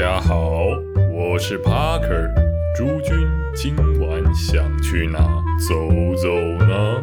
[0.00, 0.64] 大家好，
[1.12, 2.32] 我是 Parker。
[2.74, 5.18] 诸君今晚想去哪
[5.58, 5.74] 走
[6.16, 7.02] 走呢？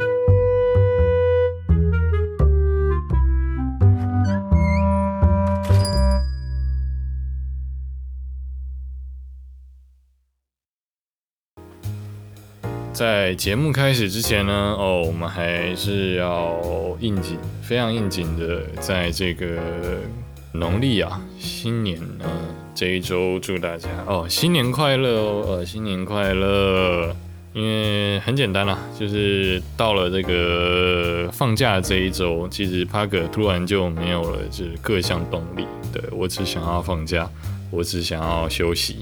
[12.91, 19.61] 在节目开始之前呢，哦，我们还是要应景，非常应景的，在这个
[20.51, 22.25] 农历啊新年呢
[22.77, 27.15] 这一周，祝大家哦新年快乐哦，呃新年快乐。
[27.55, 35.65] 因为很简单啦，就是到了这个放假这一周，其实帕克突然就没有了，就是各项动力。
[35.91, 37.27] 对我只想要放假，
[37.71, 38.97] 我只想要休息。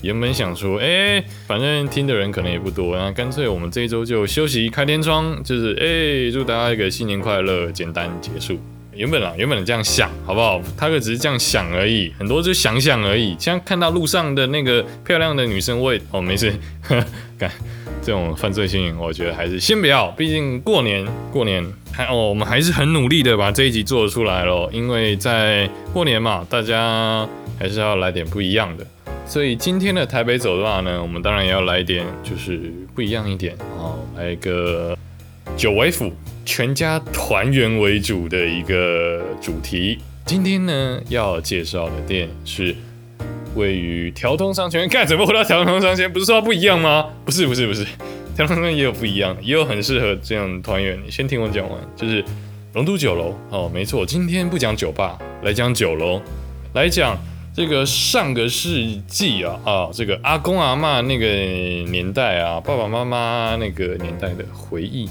[0.00, 8.58] 原本想说，哎，反正听的人可能也不多，那干脆我们这一周就休息开天窗，就是哎，祝大家一个新年快乐，简单结束。
[8.94, 10.60] 原本啊，原本这样想，好不好？
[10.76, 13.36] 他可只是这样想而已，很多就想想而已。
[13.38, 16.52] 像看到路上的那个漂亮的女生，我也哦没事，
[17.38, 17.50] 干
[18.02, 20.08] 这种犯罪心理，我觉得还是先不要。
[20.12, 28.86] 毕竟过年过年还哦，我们还是很努力的把这一集做出来咯，因为在过年嘛，大家还是要来点不一样的。
[29.26, 34.96] 所以今天的台北走的话呢，我们当然也要来一点，就是不一样一点哦，来一个
[35.56, 36.12] 九为府，
[36.50, 39.96] 全家团圆为主的一个主题。
[40.26, 42.74] 今天呢要介绍的店是
[43.54, 46.12] 位于条通商圈，看怎么回到条通商圈？
[46.12, 47.06] 不是说不一样吗？
[47.24, 47.84] 不是不是不是，
[48.34, 50.98] 条通商圈也有不一样，也有很适合这样团圆。
[51.06, 52.24] 你先听我讲完，就是
[52.72, 56.20] 龙都酒楼哦，没错，今天不讲酒吧，来讲酒楼，
[56.74, 57.16] 来讲。
[57.52, 61.26] 这个上个世纪啊啊，这个阿公阿妈那个
[61.90, 65.08] 年代啊，爸爸妈妈那个年代的回忆。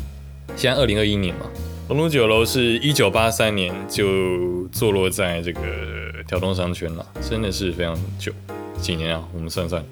[0.55, 1.45] 现在二零二一年嘛，
[1.89, 5.61] 龙都酒楼是一九八三年就坐落在这个
[6.27, 8.31] 条东商圈了，真的是非常久，
[8.79, 9.23] 几年啊？
[9.33, 9.83] 我们算算，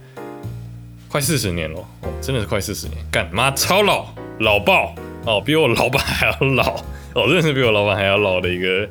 [1.09, 4.07] 快四十年了，哦，真的是快四十年，干妈超老，
[4.39, 4.93] 老爆
[5.25, 6.75] 哦，比我老板还要老，
[7.15, 8.87] 哦，真的是比我老板还要老的一个。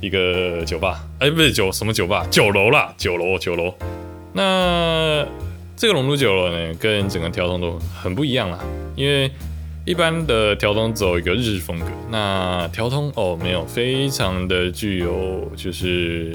[0.00, 3.72] 一个酒吧，哎，不是酒什么酒吧，酒楼啦，酒楼酒楼。
[4.34, 5.26] 那
[5.74, 8.58] 这个龙都酒楼呢，跟整个条通都很不一样啦。
[8.96, 9.30] 因为
[9.86, 16.34] 一般的条通走一个日式风格，那条通哦没有，非常的具有就是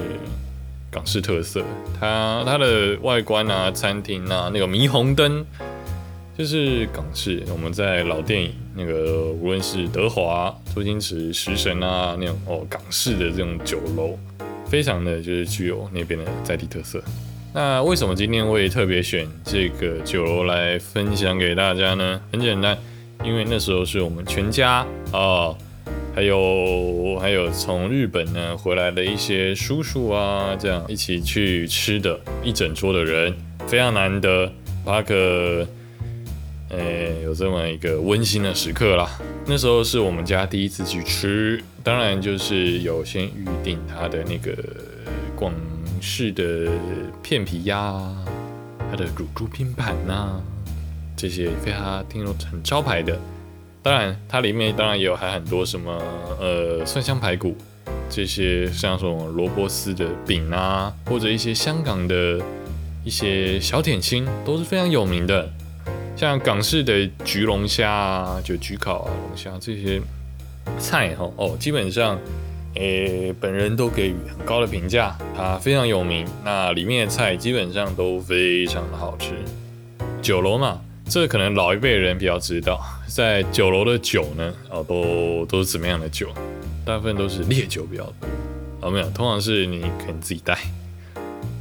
[0.88, 1.60] 港式特色。
[1.98, 5.44] 它它的外观啊，餐厅啊，那个霓虹灯。
[6.38, 14.16] 就是港式，我们在老电影那个，无论是德华、周星驰、食神啊那种哦，港式的这种酒楼，
[14.64, 17.02] 非常的就是具有那边的在地特色。
[17.52, 22.18] 那为什么今天我也特别选这个酒楼来分享给大家呢？
[22.32, 22.78] 很简单，
[23.22, 25.54] 因为那时候是我们全家啊，
[26.14, 33.34] 还有还有从日本呢回来的一些叔叔啊，这样一起去吃的，一整桌的人，
[33.66, 34.50] 非常难得，
[34.84, 35.66] 巴克。
[36.70, 39.10] 诶，有这么一个温馨的时刻啦。
[39.44, 44.56] 那时候是我们家第一次去吃，当然就是有先预定它的那个
[45.34, 45.52] 广
[46.00, 46.70] 式的
[47.24, 48.00] 片皮鸭，
[48.88, 50.40] 它的乳猪拼盘呐，
[51.20, 53.18] 这些非常听说很招牌的。
[53.82, 56.02] 当然，它里面当然也有还很多什么
[56.40, 57.54] 呃蒜香排骨，
[58.08, 62.40] 这些像什么萝卜丝的饼啊，或者一些香港的
[63.04, 65.46] 一些小点心都是非常有名的。
[66.16, 70.00] 像港式的焗龙虾啊，就焗烤啊龙虾这些
[70.78, 72.18] 菜哈哦，基本上
[72.76, 76.26] 诶本人都给予很高的评价，它非常有名。
[76.42, 79.34] 那里面的菜基本上都非常的好吃。
[80.22, 80.80] 酒楼嘛，
[81.10, 86.28] 这可能老一辈人比较知道，在酒楼的酒呢哦都都是怎么样的酒？
[86.84, 88.28] 大部分都是烈酒比较多
[88.82, 90.56] 哦，没有，通常是你可能自己带。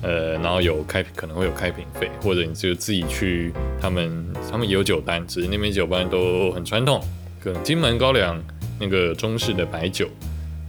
[0.04, 3.52] 呃，然后有开可能会有开瓶费，或者你就自己去
[3.82, 7.04] 他们，他们也有酒单，只是那边酒单都很传统，
[7.40, 8.40] 可能金门高粱
[8.80, 10.08] 那个中式的白酒，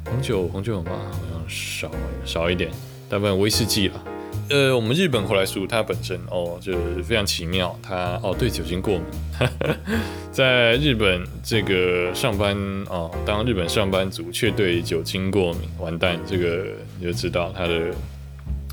[0.07, 0.93] 红酒红酒有吗？
[1.13, 1.91] 好像少
[2.25, 2.71] 少一点，
[3.11, 4.03] 大部分威士忌了。
[4.51, 9.05] 呃，我们日本回来叔他本身哦，就是非常奇妙，它哦对酒精过敏，
[10.33, 12.57] 在日本这个上班
[12.89, 16.67] 哦，当日本上班族却对酒精过敏，完蛋，这个
[16.99, 17.95] 你就知道它的。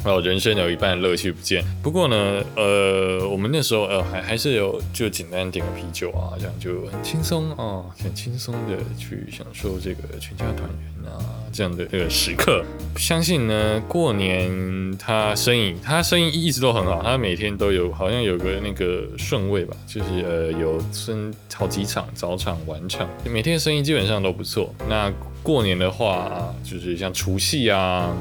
[0.04, 1.64] 哦，人生有一半乐趣不见。
[1.84, 11.20] 不过呢，呃，我们那时候呃还还是有就简单点个啤酒啊，这样就很轻松啊，很轻松的去享受这个全家团圆啊
[11.52, 12.64] 这样的这个时刻。
[12.96, 24.74] 相信呢，过年他生意他生意一直都很好，他每天都有好像有个那个顺位吧，就是呃有分好几场早场晚场，每天生意基本上都不错。
[24.88, 25.12] 那
[25.44, 28.16] 过年的话，就是像除夕啊。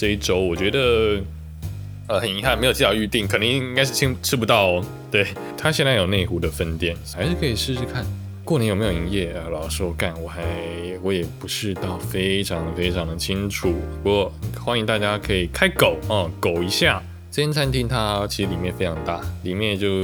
[0.00, 1.20] 这一周我觉得，
[2.08, 4.84] 呃，很遗憾没有提早预定，肯定应该是吃吃不到哦。
[5.10, 5.26] 对
[5.58, 8.02] 他现在有内湖的分店，还是可以试试看。
[8.42, 9.44] 过年有没有营业啊？
[9.52, 10.42] 老实说，干我还
[11.02, 13.74] 我也不是到非常非常的清楚。
[14.02, 14.32] 不过
[14.64, 17.02] 欢迎大家可以开狗哦，狗一下。
[17.30, 20.02] 这间餐厅它其实里面非常大，里面就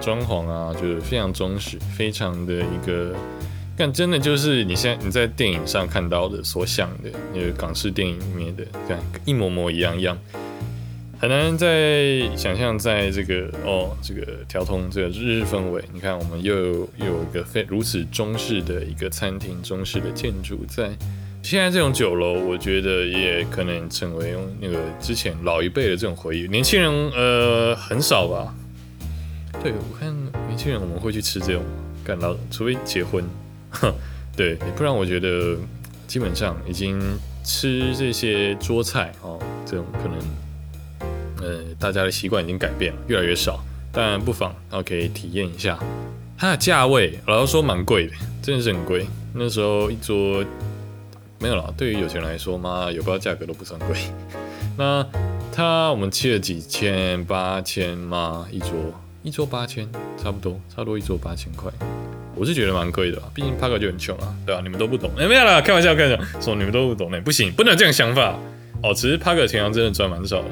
[0.00, 3.14] 装潢啊，就是非常忠实，非常的一个，
[3.78, 10.18] 但真的就是你现在你在电影上看到的所想的，那个港式电影里面的，看一模模一样一样。
[11.20, 16.54] 很难再想象，在这个哦，这个调通这个日日氛围，你看我们又
[16.96, 20.90] 又有一个非如此中式的一个餐厅，中式的建筑，在
[21.42, 26.48] 现在这种酒楼，我觉得也可能成为那个之前老一辈的这种回忆。
[26.48, 28.54] 年轻人呃很少吧？
[29.62, 30.12] 对我看
[30.46, 31.64] 年轻人我们会去吃这种，
[32.04, 33.24] 干到除非结婚，
[33.70, 33.94] 哼
[34.36, 35.56] 对，不然我觉得
[36.06, 37.00] 基本上已经
[37.44, 40.18] 吃这些桌菜哦，这种可能。
[41.40, 45.78] 呃，大家的习惯已经改变了，越来越少，但不妨然后可以体验一下。
[46.36, 48.12] 它的价位，老实说蛮贵的，
[48.42, 49.06] 真的是很贵。
[49.34, 50.44] 那时候一桌
[51.38, 53.96] 没有了，对于有钱人来说嘛，有包价格都不算贵。
[54.76, 55.06] 那
[55.52, 58.70] 它我们吃了几千、八千嘛，一桌
[59.22, 59.88] 一桌八千，
[60.20, 61.70] 差不多，差不多一桌八千块。
[62.38, 64.60] 我是觉得蛮贵的，毕竟帕克就很穷啊，对吧？
[64.62, 68.38] 你们都不懂，哎，没有啦，开玩笑，开玩笑，说你们都不懂，那不行，不能这样想法。
[68.82, 70.48] 哦，其实帕克平常真的赚蛮少的。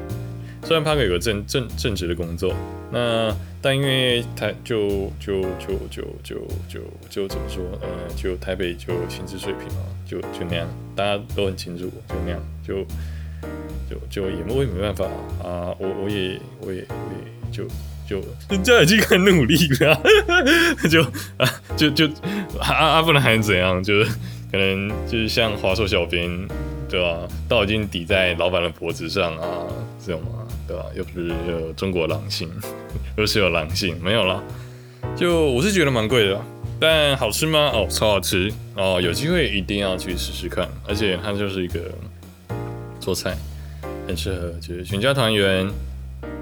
[0.63, 2.53] 虽然帕克有个正正正职的工作，
[2.91, 6.35] 那但因为台就就就就就
[6.67, 6.79] 就
[7.09, 7.63] 就怎么说？
[7.81, 7.87] 呃，
[8.17, 12.83] 就台北就薪资水平嘛，就就那样，大家都很清楚，就那样，就
[13.89, 15.05] 就就也我也没办法
[15.41, 17.63] 啊，我我也我也我也就
[18.07, 20.01] 就人家已经很努力了，
[20.89, 21.03] 就
[21.37, 22.07] 啊就就
[22.59, 23.83] 啊啊不能还能怎样？
[23.83, 24.11] 就是
[24.51, 26.29] 可能就是像华硕小编
[26.89, 27.27] 对吧？
[27.49, 29.67] 刀已经抵在老板的脖子上啊，
[30.05, 30.29] 这种嘛。
[30.67, 30.83] 对吧？
[30.97, 32.49] 又不是有中国狼性，
[33.17, 34.43] 又是有狼性，没有了。
[35.15, 36.41] 就我是觉得蛮贵的，
[36.77, 37.71] 但好吃吗？
[37.73, 38.99] 哦，超好吃哦！
[39.01, 40.67] 有机会一定要去试试看。
[40.85, 41.79] 而且它就是一个
[42.99, 43.37] 做菜
[44.05, 45.65] 很适合，就是全家团圆。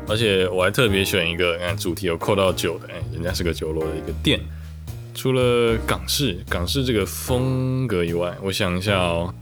[0.07, 4.39] 而且我还特别选一个，你看主题有扣到酒的，哎，人家是个酒楼的一个店。
[5.13, 9.33] 除了港式港式这个风格以外，我想一下哦。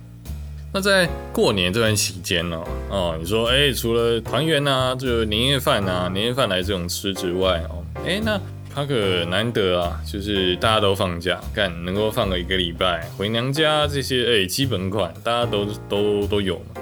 [0.71, 8.39] 那在过年这段期间呢，哦，你说，哎，除了团圆呐，就年夜饭呐，年夜饭来这种吃之外，哦，哎，那
[8.73, 16.81] 他可难得啊，就是大家都放假，干能够放个一个礼拜，回娘家这些，哎，基本款大家都都都有嘛，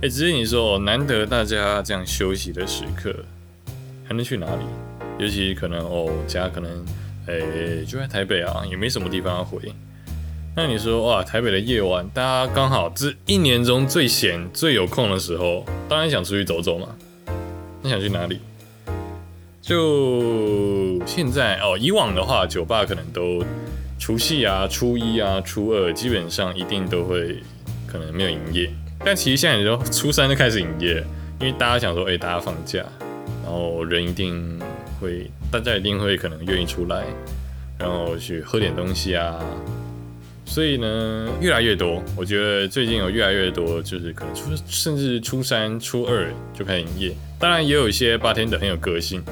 [0.00, 3.12] 哎，只是你说哦难得大家这样休息的时刻，
[4.06, 4.62] 还能去哪里？
[5.18, 6.86] 尤其可能哦，家可能，
[7.26, 9.60] 哎，就在台北啊，也没什么地方要回。
[10.54, 16.88] 那你说哇，台北的夜晚，大家刚好这一年中最闲、最有空的时候，当然想出去走走嘛。
[17.82, 18.38] 你想去哪里？
[19.60, 23.44] 就现在哦，以往的话，酒吧可能都
[23.98, 27.42] 除夕啊、初一啊、初二，基本上一定都会
[27.88, 28.70] 可能没有营业。
[29.04, 31.02] 但其实现在你说初三就开始营业，
[31.40, 32.84] 因为大家想说，哎，大家放假，
[33.42, 34.58] 然后人一定
[35.00, 37.04] 会，大家一定会可能愿意出来，
[37.78, 39.38] 然后去喝点东西啊。
[40.44, 47.12] 所以呢，越来越多，我觉得最近有越来越多，就是可能初甚至初三、初二就开始营业。
[47.38, 49.22] 当然，也有一些八天的很有个性，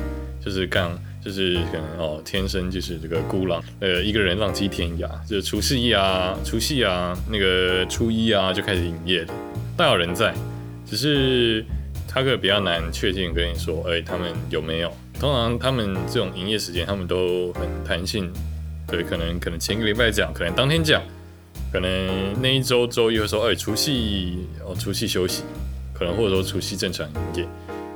[0.44, 0.90] 就是干，
[1.24, 9.32] 就是可能哦，天生就是这个孤狼，呃，一个人浪迹天涯，就是除夕啊、除夕啊、那个初一啊就开始营业的，
[9.76, 10.34] 大有人在。
[10.88, 11.64] 只是
[12.06, 14.92] 他可比较难确定跟你说，哎，他们有没有？
[15.18, 18.32] 通常他们这种营业时间，他们都很弹性。
[18.86, 21.02] 对，可能可能前个礼拜讲，可能当天讲，
[21.72, 25.42] 可能那一周周一会说，哎，除夕哦，除夕休息，
[25.92, 27.48] 可能或者说除夕正常营业，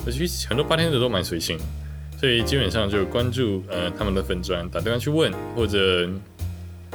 [0.04, 1.56] 而且很多八天的都蛮随性，
[2.18, 6.10] 所以基本上就关注呃他们的粉砖，打电话去问，或者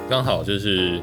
[0.09, 0.99] 刚好就是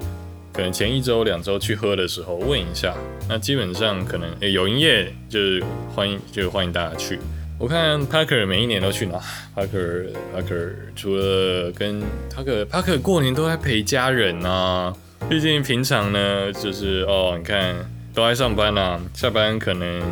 [0.52, 2.94] 可能前一周两周去喝的时候问一下，
[3.28, 7.18] 那基本上可能有营业就是欢迎就是欢迎大家去。
[7.58, 9.18] 我看 Parker 每一年都去哪？
[9.56, 12.02] Parker Parker 除了跟
[12.34, 14.92] Parker Parker 过年都在陪家人呐，
[15.30, 17.74] 毕竟平常呢就是哦，你看
[18.12, 20.02] 都在上班呐，下班可能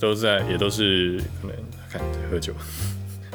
[0.00, 1.56] 都在也都是可能
[1.90, 2.52] 看喝酒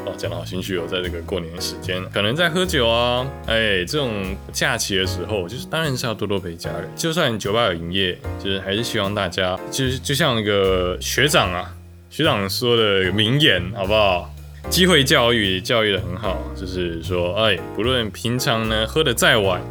[0.06, 11.76] 哦，讲的好心虚哦，在这个过年时间可能在喝酒啊，哎，这种假期的时候就是当然是要多多陪家人，就算酒吧有营业，就是还是希望大家就是就像一个学长啊。
[12.08, 14.34] 学长说的名言，好不好？
[14.70, 19.62] 机会教育教育的很好，就是说，哎，不论平常呢喝的再晚，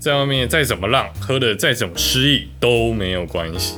[0.00, 3.76] 在外面再怎么浪，喝的再怎么失意都没有关系。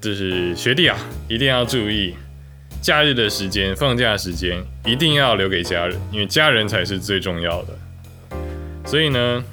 [0.00, 0.96] 就是学弟啊，
[1.28, 2.14] 一定要注意，
[2.82, 7.68] 假日的时间、放假时间一定要留给家人，因为家人才是最重要的。
[8.84, 9.44] 所以呢，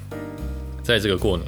[0.81, 1.47] 在这个过年，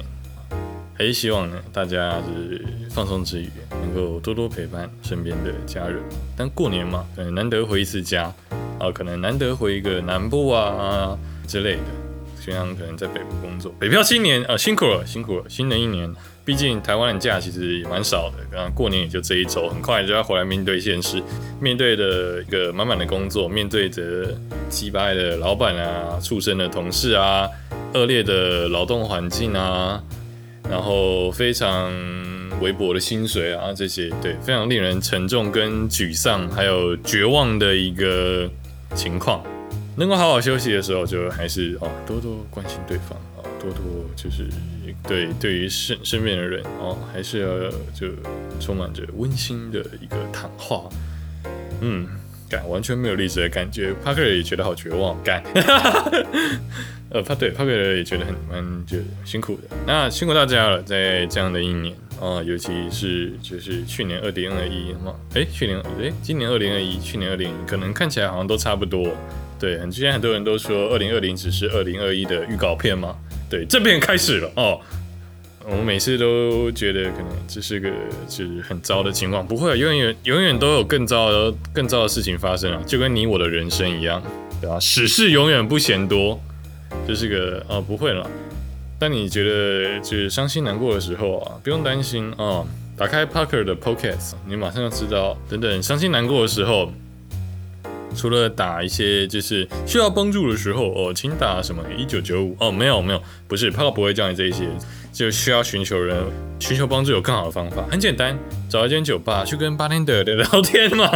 [0.94, 6.00] 还是希望呢大家是放松之余，能够多多陪伴身边的家人。
[6.36, 8.32] 但过年嘛，可能难得回一次家
[8.78, 11.82] 啊，可能难得回一个南部啊之类的。
[12.40, 15.44] 虽然可能在北部工作，北漂青年啊，辛苦了，辛苦了。
[15.48, 16.12] 新的一年，
[16.44, 21.22] 毕竟台湾的假其实也蛮少的，然后过年也就这一周，很快就要回来面对现实，
[21.60, 24.34] 面对的一个满满的工作，面对着
[24.68, 27.48] 击败的老板啊，畜生的同事啊，
[27.94, 30.02] 恶劣的劳动环境啊，
[30.68, 31.92] 然后非常
[32.60, 38.50] 微薄的薪水啊，这些对，非常令人沉重跟沮丧，还有绝望的一个
[38.96, 39.44] 情况。
[39.94, 43.82] 能够好好休息的时候，就还是哦多多关心对方哦，多多
[44.16, 44.48] 就是
[45.08, 48.08] 对对于身身边的人哦，还是要就
[48.60, 50.88] 充满着温馨的一个谈话。
[51.80, 52.06] 嗯，
[52.48, 55.42] 感完全没有励志的感觉，帕克也觉得好绝望，干。
[57.10, 59.76] 呃，帕对帕克也觉得很蛮就辛苦的。
[59.86, 69.06] 那辛苦大家了，在这样的一年啊，尤其是就是去年二零二一嘛，哎，去年哎，今年二零二一，去年二零可能看起来好像都差不多。
[69.58, 73.14] 对，很之前很多人都说二零二零只是二零二一的预告片嘛。
[73.52, 74.80] 对，这边开始了哦。
[75.66, 77.90] 我们每次都觉得可能这是个
[78.26, 84.22] 就是很糟的情况，不会，永远永远都有更糟的更糟的事情发生啊，就跟你我的人生一样，
[84.58, 84.80] 对吧？
[84.80, 86.40] 史事永远不嫌多，
[87.06, 88.26] 就是个哦，不会了。
[88.98, 92.64] 当你觉得就是伤心难过的时候啊，不用担心啊，
[92.96, 96.90] 打开 Parker 的 Podcast，你马上就知道，等等伤心难过的时候。
[98.14, 104.68] 除了打一些就是需要帮助的时候哦，请打什么一九九五哦，没有没有，不是，他不会教你这些，
[105.12, 106.22] 就需要寻求人
[106.60, 108.38] 寻求帮助有更好的方法，很简单，
[108.68, 111.10] 找一间酒吧去跟 bartender 聊天嘛，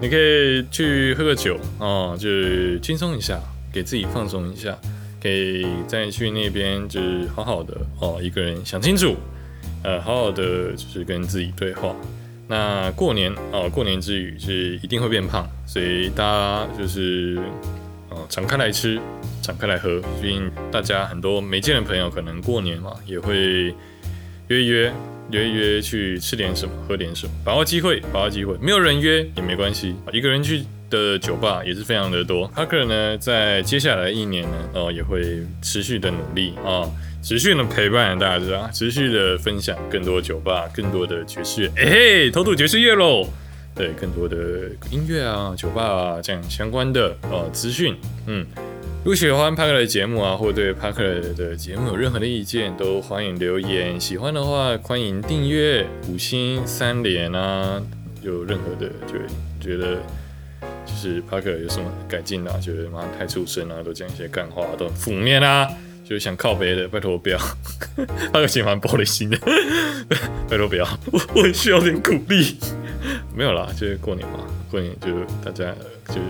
[0.00, 3.40] 你可以去喝个酒哦，就是轻松一下，
[3.72, 4.76] 给自己放松一下，
[5.22, 9.16] 可以再去那边就是好好的哦，一个人想清楚，
[9.82, 11.94] 呃，好好的就是跟自己对话。
[12.54, 17.36] 那过年哦，过年之余是一定会变胖，所以大家就是
[18.10, 18.96] 哦，敞开来吃，
[19.42, 20.00] 敞开来喝。
[20.22, 23.74] 毕竟大家很多没见的朋友，可能过年嘛也会
[24.46, 24.92] 约一约，
[25.32, 28.56] 约一约去吃点什么，喝点什么，把握机会，把握机会。
[28.62, 32.46] 没有人约也没关系，一个人去的酒吧也是非常的多。
[32.54, 36.88] 哈克呢，在接下来一年呢，哦，也会持续的努力啊。
[37.24, 43.26] 持续的陪伴大家，持续的分享更多酒吧、更多的爵士乐，哎，偷渡爵士乐喽！
[43.74, 44.36] 对，更多的
[44.90, 47.96] 音乐啊、酒吧啊这样相关的呃资讯。
[48.26, 48.44] 嗯，
[48.98, 51.02] 如果喜欢帕克的节目啊，或对帕克
[51.34, 53.98] 的节目有任何的意见，都欢迎留言。
[53.98, 57.82] 喜欢的话，欢迎订阅、五星三连啊。
[58.20, 59.14] 有任何的就
[59.58, 59.96] 觉得
[60.84, 65.66] 就是帕克有什么改进啊，觉得妈太出声啊，都讲一些干话，都很负面啊。
[66.04, 67.38] 就是想靠背的，拜托不要，
[68.32, 69.38] 他个喜欢玻璃心的，
[70.48, 72.58] 拜托不要，我我很需要点鼓励。
[73.34, 75.08] 没有啦，就是过年嘛，过年就
[75.44, 75.74] 大家
[76.08, 76.20] 就是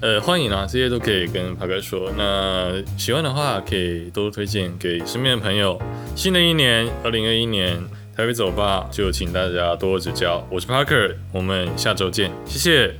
[0.00, 2.12] 呃欢迎啊，这些都可以跟帕克说。
[2.18, 5.80] 那喜欢的话可以多推荐给身边的朋友。
[6.14, 7.78] 新的一年，二零二一年
[8.16, 10.46] 台北走吧，就请大家多多指教。
[10.50, 12.94] 我是帕克，我们下周见，谢谢。